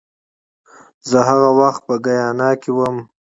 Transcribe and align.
زه 1.09 1.17
هغه 1.29 1.49
وخت 1.59 1.81
په 1.87 1.95
ګیانا 2.05 2.49
کې 2.61 2.71
وم 2.77 2.97